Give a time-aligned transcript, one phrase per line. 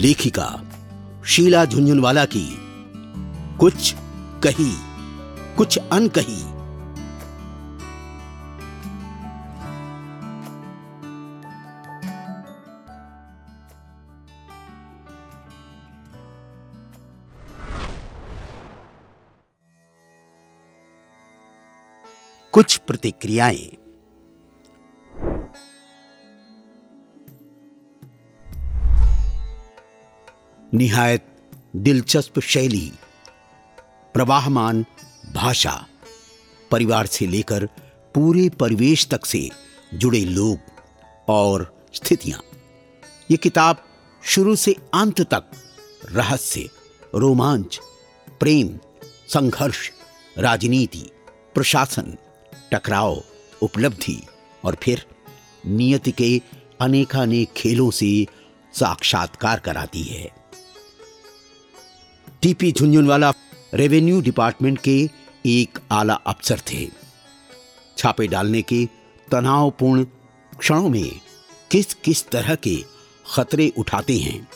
[0.00, 0.48] लेखिका
[1.26, 2.46] शीला झुंझुनवाला की
[3.60, 3.94] कुछ
[4.42, 4.72] कही
[5.56, 6.42] कुछ अनकही।
[22.52, 23.79] कुछ प्रतिक्रियाएँ।
[30.74, 31.26] निहायत
[31.76, 32.92] दिलचस्प शैली,
[34.14, 34.84] प्रवाहमान
[35.34, 35.86] भाषा,
[36.70, 37.66] परिवार से लेकर
[38.14, 39.50] पूरे परिवेश तक से
[39.94, 40.58] जुड़े लोग
[41.28, 42.40] और स्थितियाँ।
[43.30, 43.84] ये किताब
[44.24, 45.44] शुरू से अंत तक
[46.10, 46.68] रहस्य,
[47.14, 47.80] रोमांच,
[48.40, 48.78] प्रेम,
[49.28, 49.90] संघर्ष,
[50.38, 51.10] राजनीति,
[51.54, 52.16] प्रशासन,
[52.72, 53.22] टकराव,
[53.62, 54.22] उपलब्धि
[54.64, 55.06] और फिर
[55.66, 56.42] नियति के
[56.80, 58.26] अनेकानेक खेलों से
[58.74, 60.39] साक्षात्कार कराती है।
[62.42, 63.32] टीपी झुंझुनवाला
[63.74, 65.10] रेवेन्यू डिपार्टमेंट के
[65.46, 66.88] एक आला अफसर थे।
[67.98, 68.88] छापे डालने के
[69.32, 70.04] तनावपूर्ण
[70.58, 71.20] क्षणों में
[71.70, 72.84] किस किस तरह के
[73.34, 74.48] खतरे उठाते हैं?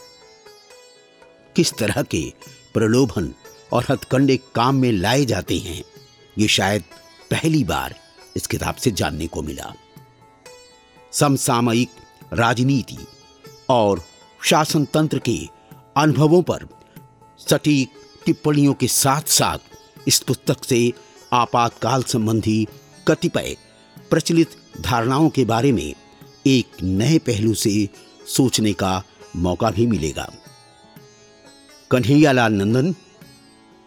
[1.57, 2.33] किस तरह के
[2.75, 3.35] प्रलोभन
[3.73, 5.85] और हथकंडे काम में लाए जाते हैं?
[6.39, 6.83] ये शायद
[7.31, 7.95] पहली बार
[8.37, 9.75] इस किताब से जानने को मिला।
[11.13, 11.91] समसामयिक
[12.33, 13.07] राजनीति
[13.69, 14.05] और
[14.45, 15.49] शासन तंत्र के
[15.97, 16.69] अनुभवों पर
[17.51, 17.91] सटीक
[18.27, 19.59] टिप्पणियों के साथ साथ
[20.09, 20.93] इस पुस्तक से
[21.33, 22.67] आपातकाल संबंधी
[23.09, 23.57] कतिपय
[24.11, 25.95] प्रचलित धारणाओं के बारे में
[26.47, 27.89] एक नए पहलू से
[28.27, 29.03] सोचने का
[29.37, 30.33] मौका भी मिलेगा।
[31.91, 32.95] कन्हैयालाल नंदन,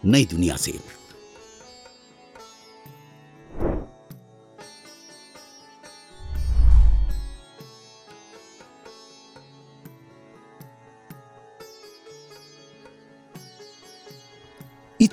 [0.04, 0.97] नई दुनिया से।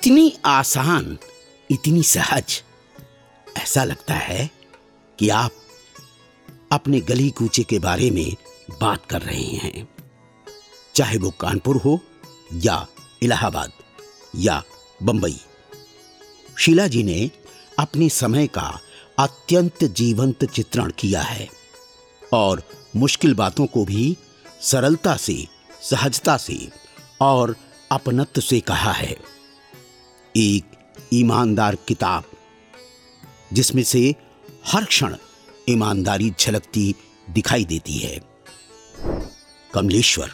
[0.06, 1.18] इतनी आसान,
[1.70, 2.62] इतनी सहज।
[3.56, 4.50] ऐसा लगता है
[5.18, 5.50] कि आप
[6.72, 8.36] अपने गली कूचे के बारे में
[8.80, 9.88] बात कर रहे हैं।
[10.94, 12.00] चाहे वो कानपुर हो
[12.54, 12.86] या
[13.22, 13.72] इलाहाबाद
[14.36, 14.64] या
[15.02, 15.40] बंबई।
[16.58, 17.30] शीला जी ने
[17.78, 18.80] अपने समय का
[19.18, 21.48] अत्यंत जीवंत चित्रण किया है
[22.32, 22.62] और
[22.96, 24.16] मुश्किल बातों को भी
[24.60, 25.46] सरलता से,
[25.82, 26.70] सहजता से
[27.20, 27.56] और
[27.92, 29.36] अपनत्व से कहा है।
[30.36, 30.64] एक
[31.12, 32.24] ईमानदार किताब,
[33.52, 34.14] जिसमें से
[34.66, 35.16] हर क्षण
[35.68, 36.94] ईमानदारी झलकती
[37.30, 38.20] दिखाई देती है।
[39.74, 40.30] कमलेश्वर।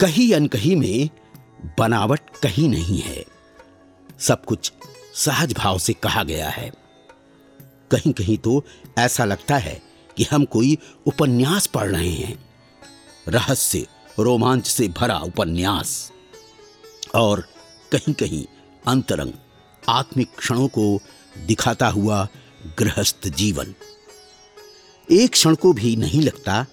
[0.00, 1.10] कहीं अनकहीं में
[1.78, 3.24] बनावट कहीं नहीं है।
[4.20, 4.72] सब कुछ
[5.14, 6.72] सहज भाव से कहा गया है।
[7.90, 8.64] कहीं कहीं तो
[8.98, 12.50] ऐसा लगता है कि हम कोई उपन्यास पढ़ रहे हैं।
[13.28, 13.86] रहस्य,
[14.18, 16.12] रोमांच से भरा उपन्यास।
[17.14, 17.40] और
[17.92, 18.46] कहीं कहीं
[18.86, 19.32] अंतरंग,
[19.88, 21.00] आत्मिक क्षणों को
[21.46, 22.28] दिखाता हुआ
[22.78, 23.74] गृहस्थ जीवन।
[25.12, 26.66] एक क्षण को भी नहीं लगता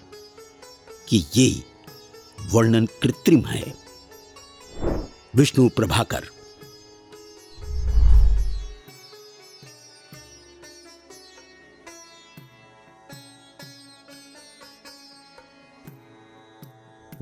[1.08, 1.64] कि ये
[2.50, 3.74] वर्णन कृत्रिम है।
[5.36, 6.30] विष्णु प्रभाकर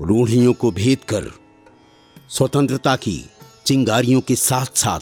[0.01, 1.25] रूढ़ियों को भेद कर,
[2.29, 3.29] स्वतंत्रता की
[3.65, 4.99] चिंगारियों के साथ साथ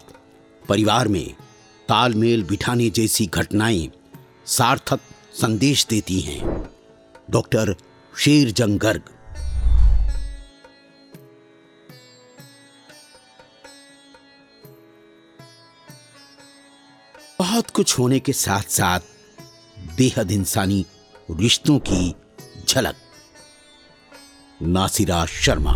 [0.70, 1.34] परिवार में
[1.90, 3.92] तालमेल बिठाने जैसी घटनाएँ
[4.46, 5.00] सार्थक
[5.34, 6.70] संदेश देती हैं।
[7.32, 7.76] डॉक्टर
[8.18, 9.02] शेर जंग गर्ग
[17.40, 19.00] बहुत कुछ होने के साथ साथ
[19.98, 20.86] बेहद इंसानी
[21.32, 22.16] रिश्तों की
[22.70, 22.96] झलक।
[24.62, 25.74] नासिरा शर्मा।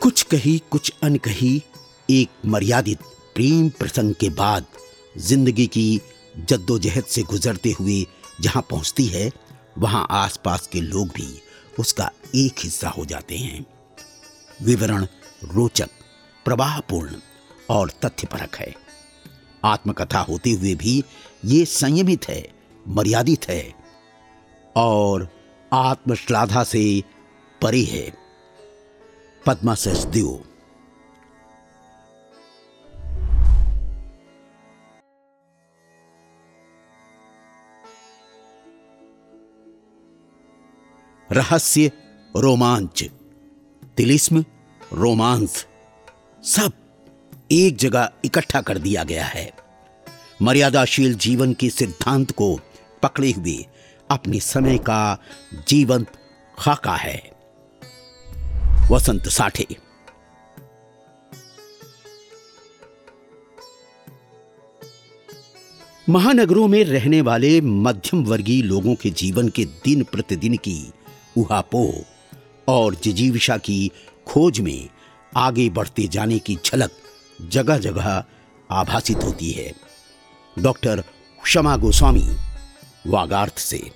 [0.00, 1.62] कुछ कही, कुछ अनकही,
[2.10, 2.98] एक मर्यादित
[3.34, 4.66] प्रेम प्रसंग के बाद
[5.18, 6.00] ज़िंदगी की
[6.38, 8.06] जद्दोजहद से गुजरते हुए
[8.40, 9.30] जहाँ पहुँचती है,
[9.78, 11.40] वहाँ आसपास के लोग भी
[11.78, 13.64] उसका एक हिस्सा हो जाते हैं।
[14.62, 15.06] विवरण
[15.44, 15.88] रोचक,
[16.44, 17.16] प्रवाहपूर्ण
[17.70, 18.87] और तथ्यपरक है।
[19.64, 21.04] आत्मकथा होते हुए भी
[21.44, 22.52] ये संयमित है,
[22.88, 23.74] मर्यादित है
[24.76, 25.28] और
[25.72, 27.02] आत्मश्लाघा से
[27.62, 28.12] परे है।
[29.46, 30.44] पद्मा सचदेव
[41.32, 41.92] रहस्य
[42.36, 43.04] रोमांच,
[43.96, 44.44] तिलिस्म,
[44.92, 45.66] रोमांस,
[46.44, 46.72] सब।
[47.52, 49.52] एक जगह इकट्ठा कर दिया गया है।
[50.42, 52.60] मर्यादाशील जीवन के सिद्धांत को
[53.02, 53.66] पकड़े हुए
[54.10, 55.18] अपने समय का
[55.68, 56.12] जीवंत
[56.58, 57.32] खाका है।
[58.90, 59.66] वसंत साठे।
[66.08, 70.92] महानगरों में रहने वाले मध्यम वर्गीय लोगों के जीवन के दिन प्रतिदिन की
[71.36, 72.04] उहापोह
[72.68, 73.90] और जिजीविशा की
[74.26, 74.88] खोज में
[75.36, 76.90] आगे बढ़ते जाने की झलक
[77.40, 78.24] जगह जगह
[78.70, 79.74] आभासित होती है।
[80.58, 81.04] डॉक्टर
[81.42, 82.36] क्षमा गोस्वामी,
[83.06, 83.90] वागार्थ से।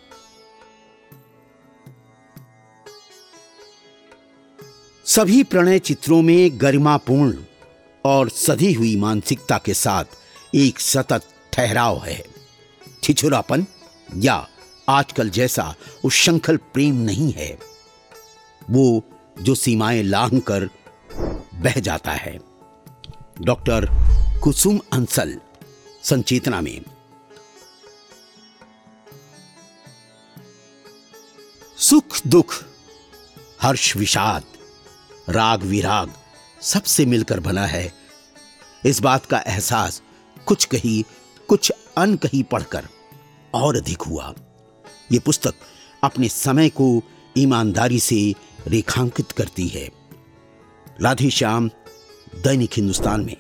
[5.06, 7.38] सभी प्रणय चित्रों में गरिमापूर्ण
[8.04, 10.04] और सधी हुई मानसिकता के साथ
[10.54, 11.22] एक सतत
[11.52, 12.24] ठहराव है।
[13.02, 13.66] छिछुरापन
[14.16, 14.48] या
[14.88, 15.74] आजकल जैसा
[16.04, 17.58] उशंखल प्रेम नहीं है।
[18.70, 19.04] वो
[19.40, 20.68] जो सीमाएँ लांघ कर
[21.54, 22.51] बह जाता है।
[23.44, 23.88] डॉक्टर
[24.42, 25.40] कुसुम अंसल,
[26.02, 26.80] संचेतना में।
[31.78, 32.64] सुख, दुख,
[33.62, 34.44] हर्ष, विषाद,
[35.28, 36.12] राग, विराग
[36.62, 37.92] सबसे मिलकर बना है।
[38.84, 40.02] इस बात का एहसास
[40.46, 41.04] कुछ कही,
[41.48, 42.88] कुछ अन कही पढ़कर
[43.54, 44.34] और अधिक हुआ।
[45.12, 45.54] ये पुस्तक
[46.04, 47.02] अपने समय को
[47.38, 48.34] ईमानदारी से
[48.66, 49.90] रेखांकित करती है।
[51.00, 51.70] राधे श्याम
[52.34, 53.36] दैनिक हिंदुस्तान में।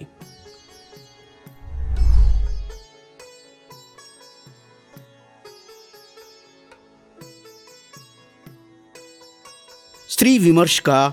[10.08, 11.12] स्त्री विमर्श का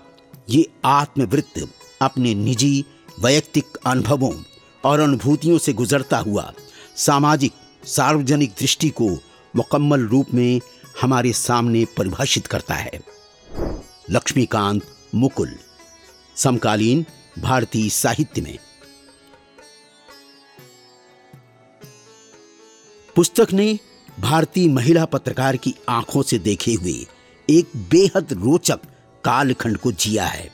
[0.50, 1.68] ये आत्मवृत्त
[2.02, 2.86] अपने निजी,
[3.20, 4.34] वैयक्तिक अनुभवों
[4.84, 6.54] और अनुभूतियों से गुजरता हुआ
[6.98, 7.54] सामाजिक,
[7.86, 9.10] सार्वजनिक दृष्टि को
[9.56, 10.62] मुकम्मल रूप में
[11.02, 13.00] हमारे सामने परिभाषित करता है।
[14.10, 14.81] लक्ष्मीकांत
[15.16, 15.56] मुकुल,
[16.36, 17.06] समकालीन
[17.42, 18.58] भारतीय साहित्य में
[23.16, 23.80] पुस्तक ने
[24.20, 27.06] भारतीय महिला पत्रकार की आँखों से देखे हुए
[27.50, 28.80] एक बेहद रोचक
[29.24, 30.52] कालखंड को जिया है।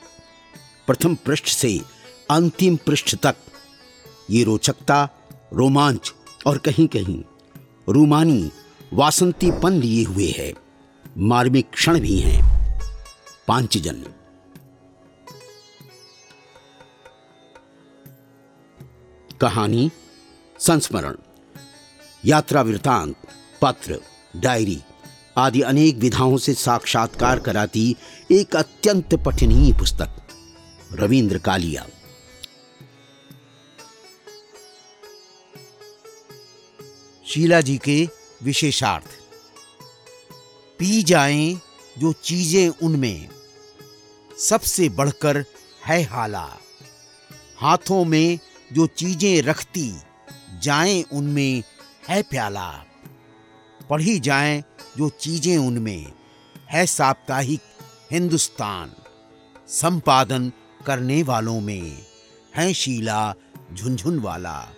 [0.86, 1.80] प्रथम पृष्ठ से
[2.30, 3.36] अंतिम पृष्ठ तक
[4.30, 5.08] ये रोचकता,
[5.52, 6.12] रोमांच
[6.46, 7.22] और कहीं कहीं
[7.88, 8.50] रूमानी
[8.92, 10.54] वासंतीपन लिए हुए है।
[11.18, 12.40] मार्मिक क्षण भी हैं।
[13.48, 14.04] पांचजन।
[19.40, 19.90] कहानी,
[20.60, 21.16] संस्मरण,
[22.24, 23.14] यात्रा वृतांत
[23.62, 24.00] पत्र,
[24.36, 24.80] डायरी
[25.36, 27.96] आदि अनेक विधाओं से साक्षात्कार कराती
[28.30, 30.16] एक अत्यंत पठनीय पुस्तक,
[30.92, 31.86] रविंद्र कालिया।
[37.26, 38.08] शीला जी के
[38.42, 39.06] विशेषार्थ,
[40.78, 41.60] पी जाएँ
[41.98, 43.28] जो चीज़ें उनमें
[44.38, 45.44] सबसे बढ़कर
[45.84, 46.48] है हाला,
[47.56, 48.38] हाथों में
[48.72, 50.00] जो चीज़ें रखती,
[50.62, 51.62] जाएँ उनमें
[52.08, 52.84] है प्याला।
[53.90, 54.64] पढ़ी जाएँ
[54.96, 56.12] जो चीज़ें उनमें,
[56.70, 57.60] है साप्ताहिक
[58.10, 58.92] हिंदुस्तान।
[59.68, 60.52] संपादन
[60.86, 62.02] करने वालों में,
[62.54, 63.34] है शीला
[63.74, 64.68] झुंझुन वाला,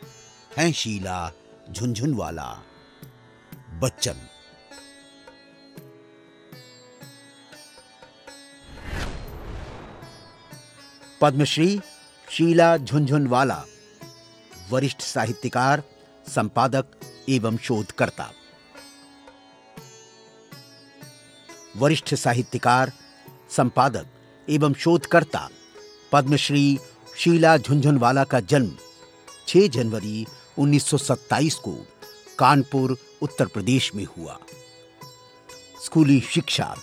[0.57, 1.33] है शीला
[1.73, 2.62] झुंझुन वाला।
[3.83, 4.14] बच्चन।
[11.21, 11.80] पद्मश्री
[12.30, 13.64] शीला झुंझुनवाला
[14.71, 15.83] वरिष्ठ साहित्यकार,
[16.27, 16.85] संपादक
[17.29, 18.31] एवं शोधकर्ता।
[21.77, 22.93] वरिष्ठ साहित्यकार,
[23.57, 24.07] संपादक
[24.49, 25.49] एवं शोधकर्ता,
[26.13, 26.79] पद्मश्री
[27.17, 28.77] शीला झुंझुनवाला का जन्म
[29.49, 30.27] 6 जनवरी
[30.59, 31.87] 1927 को
[32.39, 34.39] कानपुर, उत्तर प्रदेश में हुआ।
[35.85, 36.75] स्कूली शिक्षा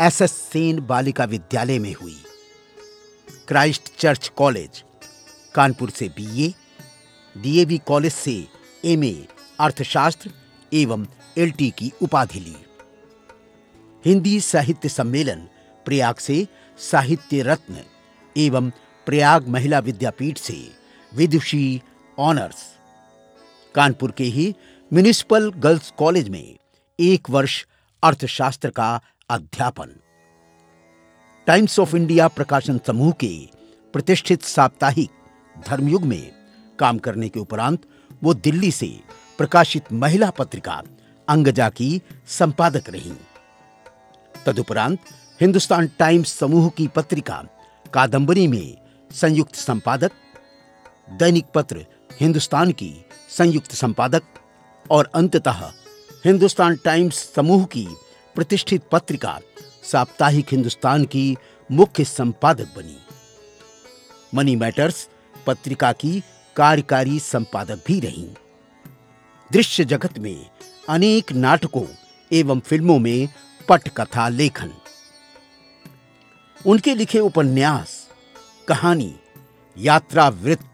[0.00, 2.22] एस एस सेन बालिका विद्यालय में हुई।
[3.48, 4.84] क्राइस्ट चर्च कॉलेज
[5.54, 6.54] कानपुर से बीए
[7.36, 8.48] डीएवी कॉलेज से
[8.84, 9.14] एमए
[9.60, 10.30] अर्थशास्त्र
[10.72, 11.06] एवं
[11.38, 12.56] एलटी की उपाधि ली।
[14.04, 15.46] हिंदी साहित्य सम्मेलन
[15.86, 16.46] प्रयाग से
[16.78, 17.84] साहित्य रत्न
[18.36, 18.70] एवं
[19.06, 20.58] प्रयाग महिला विद्यापीठ से
[21.12, 21.82] विदुषी
[22.18, 22.64] ऑनर्स।
[23.74, 24.54] कानपुर के ही
[24.92, 26.56] म्यूनिसिपल गर्ल्स कॉलेज में
[26.98, 27.64] एक वर्ष
[28.02, 29.94] अर्थशास्त्र का अध्यापन।
[31.46, 33.34] टाइम्स ऑफ़ इंडिया प्रकाशन समूह के
[33.94, 35.10] प्रतिष्ठित साप्ताहिक
[35.68, 36.39] धर्मयुग में
[36.80, 37.86] काम करने के उपरांत
[38.22, 38.88] वो दिल्ली से
[39.38, 40.82] प्रकाशित महिला पत्रिका
[41.28, 43.12] अंगजा की संपादक रहीं।
[44.46, 44.98] तदुपरांत
[45.40, 47.42] हिंदुस्तान टाइम्स समूह की पत्रिका
[47.86, 48.76] कादंबरी में
[49.10, 50.10] संयुक्त संपादक,
[51.10, 51.84] दैनिक पत्र
[52.20, 52.92] हिंदुस्तान की
[53.28, 54.22] संयुक्त संपादक
[54.90, 55.62] और अंततः
[56.24, 57.86] हिंदुस्तान टाइम्स समूह की
[58.36, 59.38] प्रतिष्ठित पत्रिका
[59.82, 61.36] साप्ताहिक हिंदुस्तान की
[61.70, 62.98] मुख्य संपादक बनी।
[64.34, 65.08] मनी मैटर्स
[65.46, 66.22] पत्रिका की
[66.56, 68.28] कार्यकारी संपादक भी रहीं।
[69.52, 70.50] दृश्य जगत में
[70.88, 71.86] अनेक नाटकों
[72.32, 73.28] एवं फ़िल्मों में
[73.68, 74.72] पटकथा लेखन।
[76.66, 78.08] उनके लिखे उपन्यास,
[78.68, 79.14] कहानी
[79.76, 80.66] यात्रा वृत्त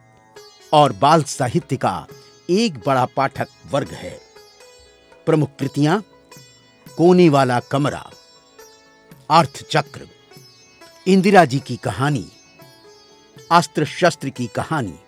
[0.73, 2.07] और बाल साहित्य का
[2.51, 4.19] एक बड़ा पाठक वर्ग है।
[5.27, 6.03] प्रमुख कृतियाँ,
[6.97, 8.11] कोने वाला कमरा
[9.31, 10.09] अर्थचक्र
[11.07, 12.27] इंदिरा जी की कहानी,
[13.53, 14.99] अस्त्र शस्त्र की कहानी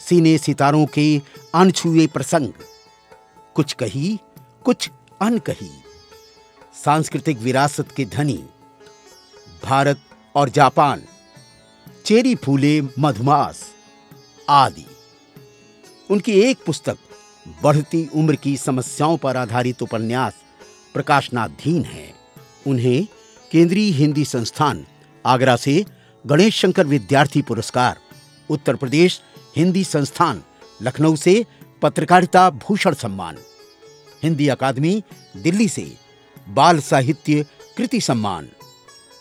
[0.00, 1.20] सीने सितारों के
[1.54, 2.52] अनछुए प्रसंग।
[3.54, 4.18] कुछ कही,
[4.64, 4.90] कुछ
[5.22, 5.70] अनकही।
[6.84, 8.44] सांस्कृतिक विरासत के धनी,
[9.64, 10.00] भारत
[10.34, 11.02] और जापान,
[12.04, 13.64] चेरी फूले, मधुमास
[14.48, 14.86] आदि।
[16.10, 16.98] उनकी एक पुस्तक,
[17.62, 20.34] बढ़ती उम्र की समस्याओं पर आधारित उपन्यास
[20.94, 22.12] प्रकाशनाधीन है।
[22.66, 23.06] उन्हें
[23.52, 24.86] केंद्रीय हिंदी संस्थान,
[25.26, 25.84] आगरा से
[26.26, 27.96] गणेश शंकर विद्यार्थी पुरस्कार,
[28.50, 29.20] उत्तर प्रदेश
[29.56, 30.42] हिंदी संस्थान,
[30.82, 31.46] लखनऊ से
[31.82, 33.38] पत्रकारिता, भूषण सम्मान।
[34.22, 35.02] हिंदी अकादमी,
[35.36, 35.96] दिल्ली से
[36.48, 37.46] बाल साहित्य,
[37.76, 38.48] कृति सम्मान।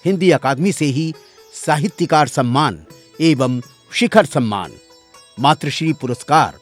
[0.06, 1.14] हिंदी अकादमी से ही
[1.54, 2.86] साहित्यकार सम्मान
[3.22, 3.62] एवं
[3.94, 4.72] शिखर सम्मान।
[5.40, 6.60] मातृश्री पुरस्कार।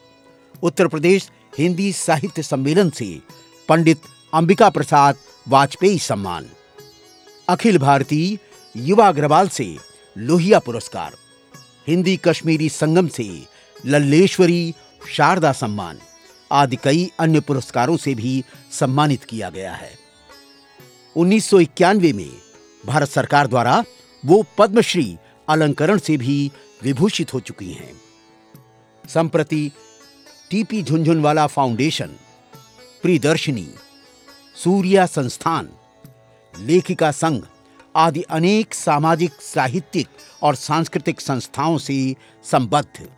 [0.62, 3.20] उत्तर प्रदेश हिंदी साहित्य सम्मेलन से
[3.68, 4.00] पंडित
[4.34, 5.16] अंबिका प्रसाद
[5.48, 6.46] वाजपेयी सम्मान।
[7.48, 8.38] अखिल भारतीय
[8.76, 9.76] युवा अग्रवाल से
[10.18, 11.16] लोहिया पुरस्कार।
[11.88, 13.53] हिंदी कश्मीरी संगम से
[13.86, 14.74] लल्लेश्वरी
[15.12, 15.98] शारदा सम्मान
[16.52, 19.92] आदि कई अन्य पुरस्कारों से भी सम्मानित किया गया है।
[21.16, 22.30] उन्नीस सौ इक्यानवे में
[22.86, 23.84] भारत सरकार द्वारा
[24.24, 25.16] वो पद्मश्री
[25.48, 26.50] अलंकरण से भी
[26.82, 27.92] विभूषित हो चुकी हैं।
[29.08, 29.70] संप्रति
[30.50, 32.10] टीपी झुंझुनवाला फाउंडेशन,
[33.02, 33.68] प्रियदर्शनी,
[34.64, 35.68] सूर्या संस्थान,
[36.58, 37.42] लेखिका संघ
[37.96, 40.08] आदि अनेक सामाजिक, साहित्यिक
[40.42, 43.08] और सांस्कृतिक संस्थाओं से संबद्ध।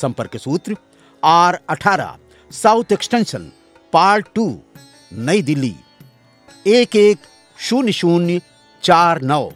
[0.00, 0.76] संपर्क सूत्र,
[1.22, 2.16] आर अठारह,
[2.50, 3.50] साउथ एक्सटेंशन,
[3.92, 4.46] पार्ट टू,
[5.12, 5.74] नई दिल्ली,
[6.68, 7.18] एक एक
[7.58, 8.40] शून्य शून्य
[8.82, 9.48] चार नौ।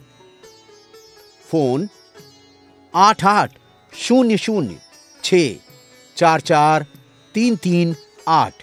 [1.48, 1.88] फ़ोन,
[2.94, 3.58] आठ आठ
[3.92, 4.78] शून्य शून्य
[5.24, 5.34] छ
[6.16, 6.86] चार चार
[7.34, 7.94] तीन तीन
[8.28, 8.62] आठ।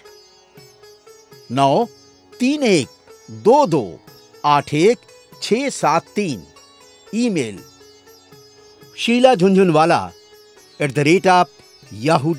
[1.50, 1.84] नौ
[2.32, 2.88] तीन एक
[3.44, 3.84] दो दो
[4.44, 4.98] आठ एक
[5.42, 6.42] छ सात तीन।
[7.14, 7.58] Email,
[8.96, 10.08] Sheela Jhunjhunwala,
[10.80, 11.48] at the rate of
[12.00, 12.34] Yahoo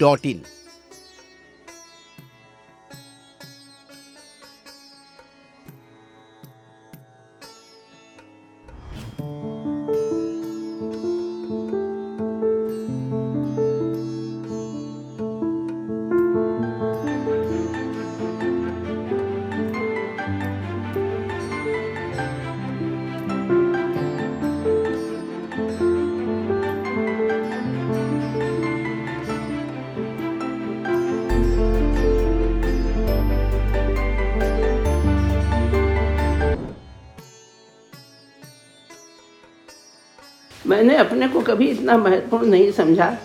[40.74, 43.18] मैंने अपने को कभी इतना महत्वपूर्ण नहीं समझा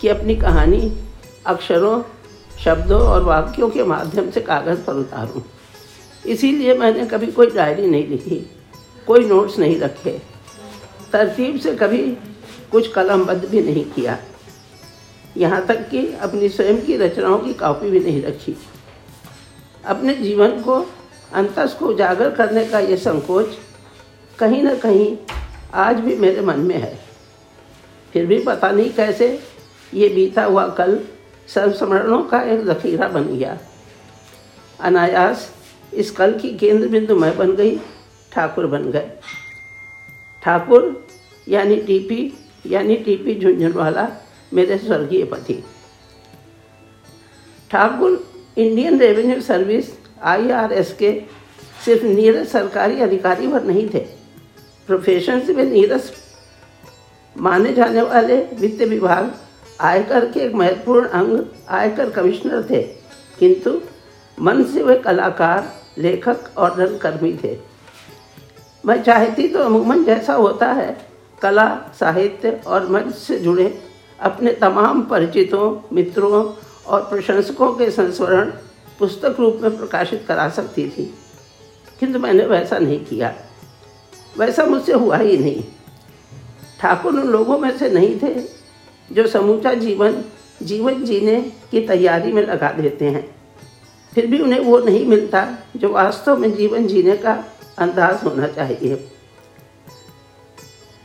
[0.00, 0.92] कि अपनी कहानी
[1.46, 2.02] अक्षरों,
[2.64, 5.42] शब्दों और वाक्यों के माध्यम से कागज़ पर उतारूं।
[6.26, 8.36] इसीलिए मैंने कभी कोई डायरी नहीं लिखी,
[9.06, 10.18] कोई नोट्स नहीं रखे।
[11.12, 12.02] तरतीब से कभी
[12.72, 14.18] कुछ कलमबद्ध भी नहीं किया।
[15.36, 18.56] यहाँ तक कि अपनी स्वयं की रचनाओं की कॉपी भी नहीं रखी।
[19.86, 20.84] अपने जीवन को,
[21.32, 23.58] अंतस को उजागर करने का ये संकोच
[24.38, 25.16] कहीं ना कहीं
[25.74, 26.98] आज भी मेरे मन में है।
[28.12, 29.28] फिर भी पता नहीं कैसे
[29.94, 30.98] ये बीता हुआ कल
[31.48, 33.58] संस्मरणों का एक जखीरा बन गया।
[34.80, 35.50] अनायास
[35.94, 37.76] इस कल की केंद्र बिंदु मैं बन गई,
[38.32, 39.10] ठाकुर बन गए।
[40.42, 41.06] ठाकुर,
[41.48, 42.32] यानी टीपी
[42.66, 44.08] यानी टीपी झुंझुनवाला
[44.52, 45.62] मेरे स्वर्गीय पति।
[47.70, 48.26] Thakur
[48.58, 51.12] Indian revenue service IRS के
[51.84, 54.23] सिर्फ़ नीरज सरकारी अधिकारी पर नहीं थे।
[54.86, 56.12] प्रोफेशन से वे नीरस
[57.38, 59.34] माने जाने वाले वित्त विभाग
[59.80, 61.38] आयकर के एक महत्वपूर्ण अंग
[61.68, 62.82] आयकर कमिश्नर थे।
[63.38, 63.80] किंतु
[64.40, 67.58] मन से वे कलाकार, लेखक और रंगकर्मी थे।
[68.86, 71.08] मैं चाहती तो अमूमन जैसा होता है,
[71.42, 73.78] कला, साहित्य और मंच से जुड़े
[74.20, 76.54] अपने तमाम परिचितों, मित्रों
[76.86, 78.52] और प्रशंसकों के संस्मरण
[78.98, 81.14] पुस्तक रूप में प्रकाशित करा सकती थी।
[82.00, 83.34] किंतु मैंने वैसा नहीं किया।
[84.38, 85.64] वैसा मुझसे हुआ ही नहीं।
[86.80, 88.34] ठाकुर उन लोगों में से नहीं थे
[89.12, 90.24] जो समूचा जीवन
[90.62, 93.34] जीवन जीने की तैयारी में लगा देते हैं।
[94.14, 97.44] फिर भी उन्हें वो नहीं मिलता जो वास्तव में जीवन जीने का
[97.78, 98.96] अंदाज होना चाहिए।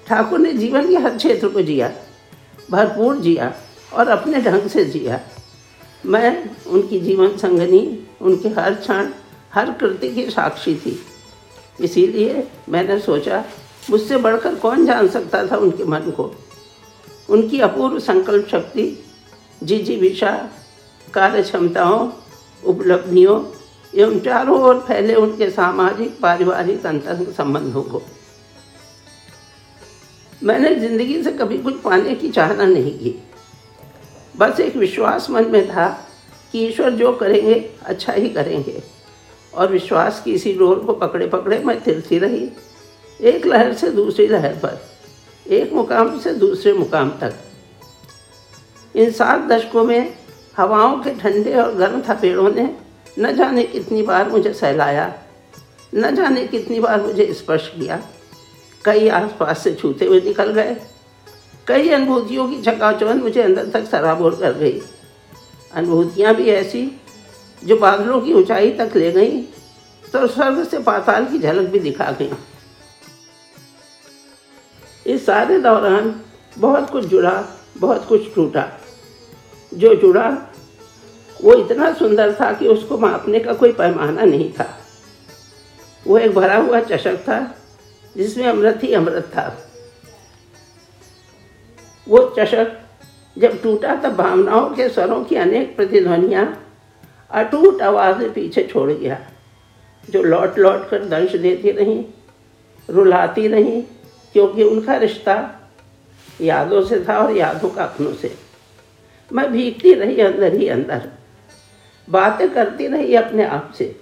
[0.07, 1.91] ठाकुर ने जीवन के हर क्षेत्र को जिया,
[2.71, 3.53] भरपूर जिया
[3.93, 5.19] और अपने ढंग से जिया।
[6.05, 9.09] मैं, उनकी जीवन संगनी, उनके हर क्षण,
[9.53, 10.99] हर कृति की साक्षी थी।
[11.81, 13.45] इसीलिए मैंने सोचा,
[13.89, 16.35] मुझसे बढ़कर कौन जान सकता था उनके मन को?
[17.29, 19.05] उनकी अपूर्व संकल्प शक्ति,
[19.63, 20.49] जिजीविषा
[21.13, 22.09] कार्य क्षमताओं
[22.63, 23.43] उपलब्धियों
[23.99, 28.01] एवं चारों ओर फैले उनके सामाजिक, पारिवारिक अंतर संबंधों को।
[30.43, 33.23] मैंने ज़िंदगी से कभी कुछ पाने की चाहना नहीं की।
[34.37, 35.87] बस एक विश्वास मन में था
[36.51, 38.83] कि ईश्वर जो करेंगे अच्छा ही करेंगे।
[39.53, 42.49] और विश्वास की इसी डोर को पकड़े पकड़े मैं तिरती रही।
[43.19, 44.79] एक लहर से दूसरी लहर पर,
[45.45, 47.33] एक मुकाम से दूसरे मुकाम तक।
[48.95, 50.13] इन सात दशकों में
[50.57, 52.69] हवाओं के ठंडे और गर्म थपेड़ों ने
[53.19, 55.13] न जाने कितनी बार मुझे सहलाया,
[55.95, 58.01] न जाने कितनी बार मुझे स्पर्श किया।
[58.85, 60.75] कई आसपास से छूते हुए निकल गए।
[61.67, 64.81] कई अनुभूतियों की चकाचौंध मुझे अंदर तक सराबोर कर गई।
[65.73, 66.81] अनुभूतियाँ भी ऐसी
[67.63, 69.41] जो बादलों की ऊंचाई तक ले गई
[70.13, 72.31] तो स्वर्ग से पाताल की झलक भी दिखा गई।
[75.05, 76.21] इस सारे दौरान
[76.57, 77.43] बहुत कुछ जुड़ा,
[77.77, 78.65] बहुत कुछ टूटा।
[79.73, 80.29] जो जुड़ा,
[81.43, 84.67] वो इतना सुंदर था कि उसको मापने का कोई पैमाना नहीं था।
[86.07, 87.39] वो एक भरा हुआ चषक था,
[88.17, 89.47] जिसमें अमृत ही अमृत था।
[92.07, 92.79] वो चषक
[93.37, 96.45] जब टूटा, तब भावनाओं के स्वरों की अनेक प्रतिध्वनियाँ
[97.31, 99.19] अटूट आवाज़ पीछे छोड़ गया।
[100.09, 102.05] जो लौट लौट कर दंश देती रहीं,
[102.89, 103.83] रुलाती रहीं,
[104.33, 105.55] क्योंकि उनका रिश्ता
[106.41, 108.35] यादों से था और यादों का अपनों से।
[109.33, 111.09] मैं भीगती रही अंदर ही अंदर।
[112.09, 113.99] बातें करती रही अपने आप से।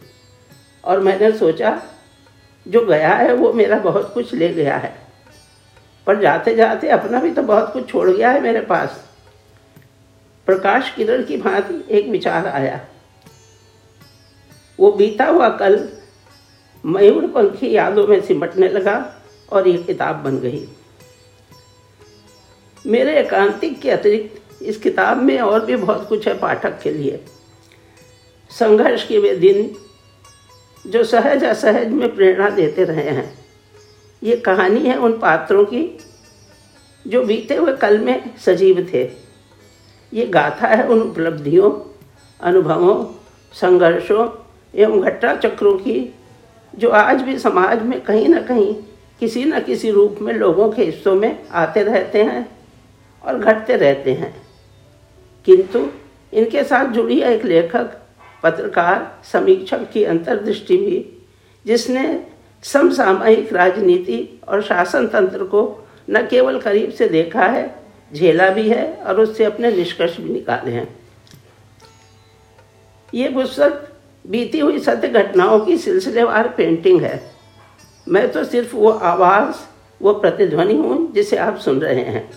[0.85, 1.83] और मैंने सोचा,
[2.67, 4.95] जो गया है वो मेरा बहुत कुछ ले गया है।
[6.07, 9.09] पर जाते जाते अपना भी तो बहुत कुछ छोड़ गया है मेरे पास।
[10.45, 12.85] प्रकाश किरण की भांति एक विचार आया।
[14.79, 15.89] वो बीता हुआ कल
[16.83, 19.13] मयूर पंखी यादों में सिमटने लगा
[19.51, 20.67] और ये किताब बन गई।
[22.85, 27.19] मेरे एकांतिक के अतिरिक्त इस किताब में और भी बहुत कुछ है पाठक के लिए।
[28.51, 29.75] संघर्ष के वे दिन
[30.91, 33.47] जो सहज असहज में प्रेरणा देते रहे हैं।
[34.23, 35.99] ये कहानी है उन पात्रों की
[37.07, 39.03] जो बीते हुए कल में सजीव थे।
[40.13, 41.71] ये गाथा है उन उपलब्धियों,
[42.39, 43.05] अनुभवों,
[43.53, 44.27] संघर्षों
[44.77, 46.13] एवं घट्टा चक्रों की,
[46.75, 48.75] जो आज भी समाज में कहीं ना कहीं
[49.19, 52.57] किसी न किसी रूप में लोगों के हिस्सों में आते रहते हैं
[53.23, 54.41] और घटते रहते हैं।
[55.45, 55.87] किंतु
[56.33, 58.01] इनके साथ जुड़ी एक लेखक,
[58.43, 61.25] पत्रकार, समीक्षक की अंतर्दृष्टि भी,
[61.65, 62.27] जिसने
[62.63, 67.75] समसामयिक राजनीति और शासन तंत्र को न केवल करीब से देखा है,
[68.13, 70.99] झेला भी है और उससे अपने निष्कर्ष भी निकाले हैं।
[73.13, 73.96] ये पुस्तक
[74.27, 77.21] बीती हुई सत्य घटनाओं की सिलसिलेवार पेंटिंग है।
[78.07, 79.55] मैं तो सिर्फ़ वो आवाज़,
[80.01, 82.29] वो प्रतिध्वनि हूँ जिसे आप सुन रहे हैं।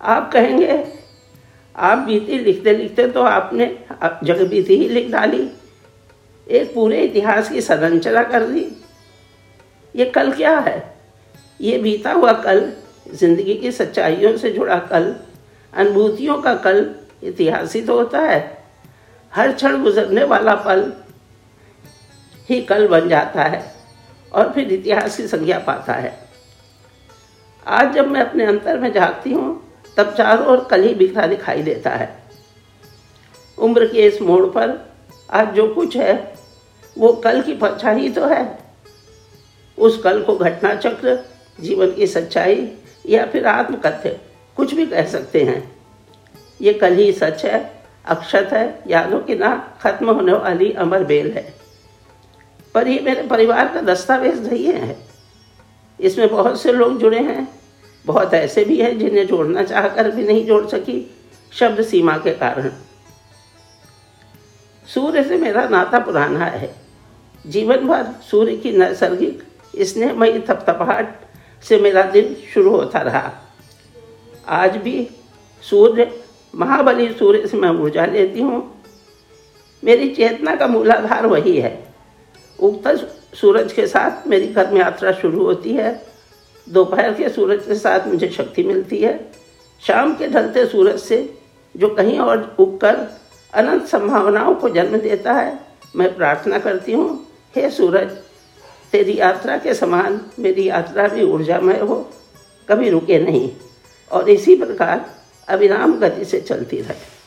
[0.00, 0.84] आप कहेंगे,
[1.74, 3.66] आप बीती लिखते लिखते तो आपने
[4.24, 5.48] जग बीती ही लिख डाली,
[6.46, 8.66] एक पूरे इतिहास की सदंचना कर दी।
[9.94, 10.96] ये कल क्या है?
[11.60, 12.72] ये बीता हुआ कल,
[13.10, 15.14] ज़िंदगी की सच्चाइयों से जुड़ा कल
[15.72, 16.86] अनुभूतियों का कल
[17.22, 18.57] इतिहास ही तो होता है।
[19.38, 20.92] हर क्षण गुजरने वाला पल
[22.50, 23.74] ही कल बन जाता है
[24.32, 26.18] और फिर इतिहास की संज्ञा पाता है।
[27.66, 31.62] आज जब मैं अपने अंतर में झाँकती हूँ, तब चारों ओर कल ही बिखरा दिखाई
[31.62, 32.22] देता है।
[33.58, 34.92] उम्र के इस मोड़ पर
[35.30, 36.34] आज जो कुछ है,
[36.98, 38.58] वो कल की परछाई तो है।
[39.78, 41.24] उस कल को घटना चक्र,
[41.60, 42.72] जीवन की सच्चाई
[43.06, 44.20] या फिर आत्मकथ्य,
[44.56, 45.76] कुछ भी कह सकते हैं।
[46.60, 47.77] ये कल ही सच है।
[48.08, 51.54] अक्षत है, यादों की ना खत्म होने वाली अमर बेल है।
[52.74, 54.96] पर ये मेरे परिवार का दस्तावेज़ नहीं है।
[56.00, 57.48] इसमें बहुत से लोग जुड़े हैं,
[58.06, 60.98] बहुत ऐसे भी हैं जिन्हें जोड़ना चाहकर भी नहीं जोड़ सकी,
[61.52, 62.70] शब्द सीमा के कारण।
[64.86, 66.74] सूर्य से मेरा नाता पुराना है।
[67.46, 69.42] जीवन भर सूर्य की नैसर्गिक
[69.80, 71.20] स्नेहमयी थपथपाहट
[71.62, 73.32] से मेरा दिन शुरू होता रहा।
[74.48, 75.08] आज भी
[75.62, 78.82] सूर्य महाबली सूर्य से मैं ऊर्जा लेती हूँ।
[79.84, 81.94] मेरी चेतना का मूलाधार वही है।
[82.60, 82.94] उगता
[83.34, 86.06] सूरज के साथ मेरी कर्म यात्रा शुरू होती है।
[86.68, 89.32] दोपहर के सूरज के साथ मुझे शक्ति मिलती है।
[89.86, 91.38] शाम के ढलते सूरज से
[91.76, 93.20] जो कहीं और उगकर
[93.54, 95.60] अनंत संभावनाओं को जन्म देता है,
[95.96, 98.08] मैं प्रार्थना करती हूँ, हे सूरज,
[98.92, 102.10] तेरी यात्रा के समान मेरी यात्रा भी ऊर्जामय हो।
[102.68, 103.50] कभी रुके नहीं।
[104.12, 105.17] और इसी प्रकार
[105.48, 107.18] अविराम गति से चलती रहे।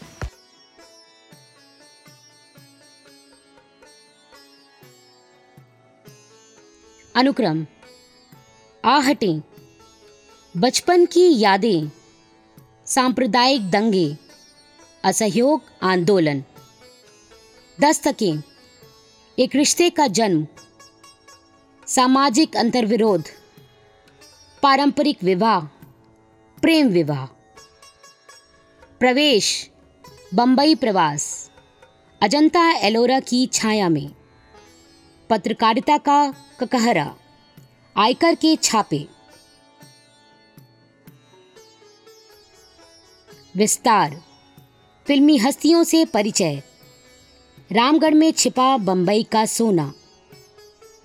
[7.16, 7.68] अनुक्रम,
[8.86, 9.42] आहटें,
[10.58, 11.90] बचपन की यादें,
[12.86, 14.18] सांप्रदायिक दंगे,
[15.04, 16.44] असहयोग आंदोलन।
[17.82, 18.42] दस्तकें,
[19.40, 20.48] एक रिश्ते का जन्म,
[21.88, 23.24] सामाजिक अंतर्विरोध,
[24.64, 25.60] पारंपरिक विवाह,
[26.62, 27.41] प्रेम विवाह।
[29.02, 29.70] प्रवेश,
[30.34, 31.52] बंबई प्रवास,
[32.22, 34.12] अजंता एलोरा की छाया में,
[35.30, 37.16] पत्रकारिता का ककहरा,
[37.98, 39.08] आयकर के छापे।
[43.58, 44.22] विस्तार,
[45.08, 46.64] फिल्मी हस्तियों से परिचय,
[47.72, 49.94] रामगढ़ में छिपा बंबई का सोना,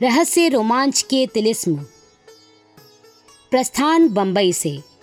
[0.03, 1.77] रहस्य रोमांच के तिलिस्म,
[3.51, 4.96] प्रस्थान बंबई से।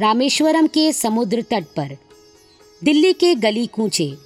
[0.00, 1.96] रामेश्वरम के समुद्र तट पर।
[2.84, 4.16] दिल्ली के गली कूचे।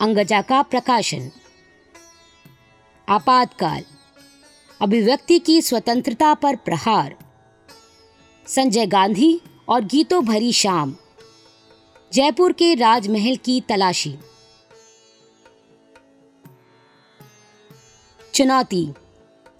[0.00, 1.30] अंगजा का प्रकाशन।
[3.08, 3.84] आपातकाल।
[4.80, 7.16] अभिव्यक्ति की स्वतंत्रता पर प्रहार।
[8.46, 10.96] संजय गांधी और गीतों भरी शाम।
[12.12, 14.18] जयपुर के राजमहल की तलाशी।
[18.34, 18.88] चुनौती।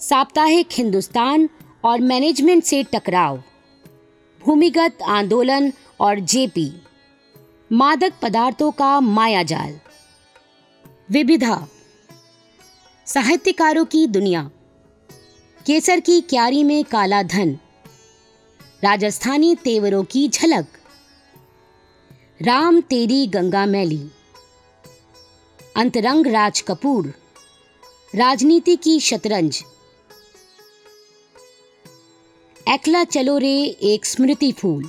[0.00, 1.48] साप्ताहिक हिंदुस्तान
[1.84, 3.42] और मैनेजमेंट से टकराव।
[4.46, 6.82] भूमिगत आंदोलन और जेपी।
[7.72, 9.80] मादक पदार्थों का मायाजाल।
[11.10, 11.68] विविधा।
[13.06, 14.50] साहित्यकारों की दुनिया।
[15.66, 17.58] केसर की क्यारी में काला धन।
[18.84, 20.66] राजस्थानी तेवरों की झलक।
[22.42, 24.08] राम तेरी गंगा मैली।
[25.76, 27.14] अंतरंग राज कपूर।
[28.14, 29.64] राजनीति की शतरंज।
[32.68, 34.84] एकला चलो रे एक स्मृति फूल।